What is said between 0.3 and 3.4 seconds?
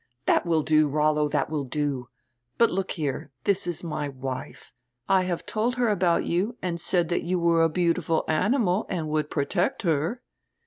will do, Rollo, diat will do. But look here;